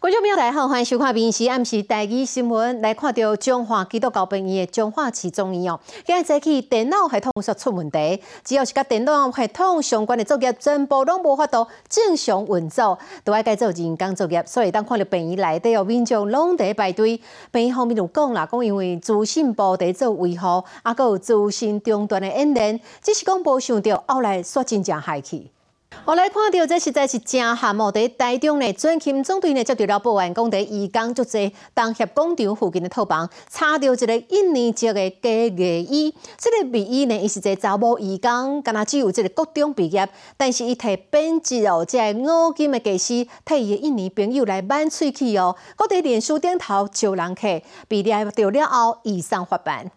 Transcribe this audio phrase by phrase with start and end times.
[0.00, 2.74] 观众朋友大家好，欢迎收看《闽时暗时台语新闻》。
[2.80, 14.42] 来看到中华基督教病院的中华市中医哦，今日早起电脑系统出出问题，只要是甲电脑系统相关的作业，全部拢无法度正常运作，都要改做人工作业。
[14.46, 17.20] 所以当看到病院内底有民众拢在排队，
[17.50, 25.50] 病院方面就讲啦，讲因为资讯部在做维护，啊，佮有资讯中断的演练，只是讲无想到后来煞真正害去。
[26.06, 27.92] 我来看到，这实在是真罕哦！
[27.92, 36.14] 在台中呢，专勤总队呢接到了报案，讲在义工就在东协广场附近的套房，查到一个一年级的假艺医。
[36.36, 45.54] 这个美医呢，伊是在查某义工，敢若只有这个高中毕业，但是伊摕编辑哦，这五金的技师替伊的印尼朋友来挽喙齿哦。
[45.76, 49.90] 搁在脸书顶头招人客，毕业到了后，以上发办。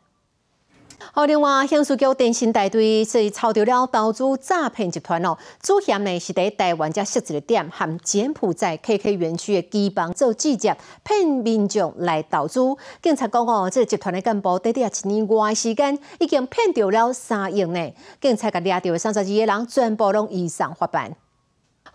[1.12, 12.60] 好，另外，刑事局电信大队是抄到了投资诈骗集团哦，主嫌呢是在台湾家设置的店和柬埔寨 KK 园区的机房做记者，骗民众来投资。
[13.02, 17.94] 警察讲哦，这个集团的干部短短一年外时间，已经骗到了三亿呢。
[18.20, 21.16] 警察甲抓到的三十二个人，全部拢移送法办。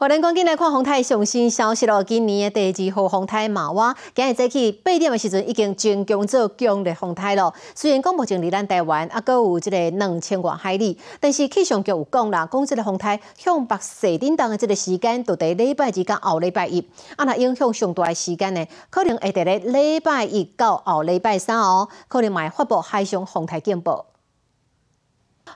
[0.00, 2.04] 我咱赶紧来看宏泰上新消息咯！
[2.04, 7.52] 今年的第二号宏泰马蛙，今日早起八点的时阵已经进攻做强烈宏泰咯。
[7.74, 16.78] 虽然讲目前离咱台湾啊，阁有即个两千外海里，但是气象局有讲啦，讲即个宏泰向北西震动的即个时间，就伫礼拜二到后礼拜一，
[17.16, 24.06] 啊，那影响上大的时间呢，可能会伫咧礼拜一到后礼拜三哦，可能会发布海上宏泰警报。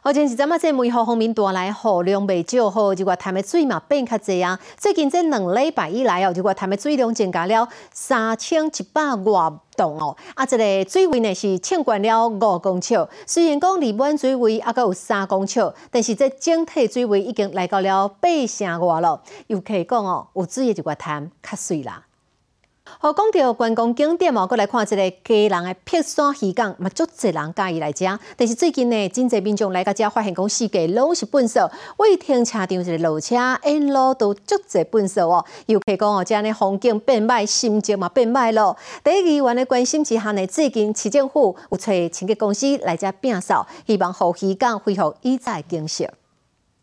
[0.00, 4.58] 好，前是咱们这梅雨方面带来雨量未少，好，如果潭的水嘛变较济啊。
[4.76, 12.94] 最近这两礼拜以来哦，如果潭的水量增加了三千一百外栋哦，啊，这个水位呢是欠管了五公尺。
[13.26, 19.20] 虽然讲离满水位啊阁有三公尺，但是这整体水位已经来到了八成外了。
[19.48, 22.02] 又可以讲哦，有水的就个潭较水啦。
[23.05, 28.05] 好，讲到观光景点哦，过来看一个家人的碧山渔港，嘛足侪人介意来食。
[28.36, 33.34] 但是最近呢，真侪民众来到遮，发现讲世界拢是粪扫，为停车场一个路车
[33.65, 35.44] 沿路都足侪粪扫哦。
[35.66, 38.76] 又可以讲哦，遮呢风景变歹，心情嘛变歹咯。
[39.03, 46.09] 第一议员的关心之下呢，最近市政府有找清洁公司来遮摒扫，希望互渔港恢复以前景色。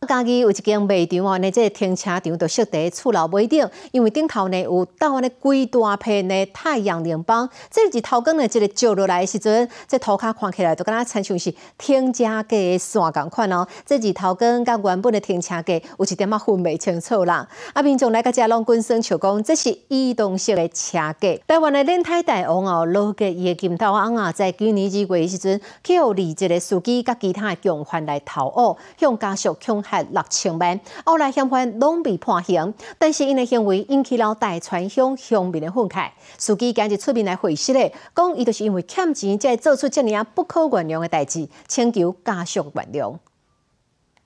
[0.08, 13.68] 家己有一间卖场哦，那这个停车场就设在厝楼尾顶，因为顶头呢有倒安尼规大片的太阳能板，这日头光呢，这个照落来的时阵，这涂骹看起来就敢若亲像是停车格的线共款哦。
[13.86, 17.46] 这日头光甲原本的停车格有一点仔分袂清楚啦。
[17.74, 21.38] 啊，民众来个遮拢滚声笑讲，这是移动式的车格。
[21.46, 36.10] 台湾的轮胎大王哦，老吉伊的金头翁啊，在今年二月的时阵，去互离这个司机甲其他的共犯来逃恶，向家属恐六千万，后来嫌犯拢被判刑，但是因的行为引起了大川乡乡民的愤慨。
[36.38, 43.16] 司机今日出面来回释咧，讲伊就是因为欠钱，才做出这样不可原谅的代志，请求家属原谅。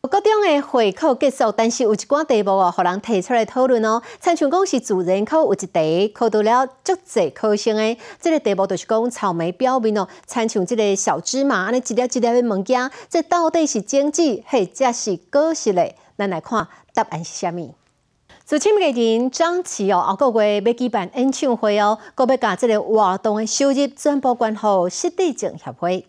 [0.09, 4.01] 各中的会考结束，但是有一寡题目哦，互人提出来讨论哦。
[4.19, 15.95] 参像讲是自然考有一题考到了足济考生的，这个题目就是讲草莓表面哦，参像这个小芝麻安尼一粒一粒的物件，这到底是经济或者是果实嘞？
[16.17, 17.73] 咱来看答案是虾米？
[18.43, 26.05] 自清明嘅人张琪哦，下个月要举办演唱会哦，佮要把这个活动的收入全部捐予失地症协会。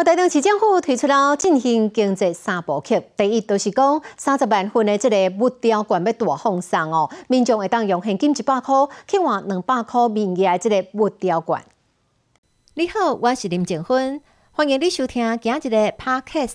[0.00, 8.74] 我台中市政府推出了振兴经济三部曲，第一就是讲三十万份的这个木雕罐要大放送哦，民众会当用现金一百块
[9.06, 11.62] 去换两百块面额的这个木雕罐。
[12.76, 14.22] 你好，我是林静芬，
[14.52, 16.54] 欢迎你收听今日的 Podcast，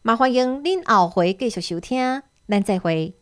[0.00, 3.12] 麻烦迎您后回继续收听，咱再会。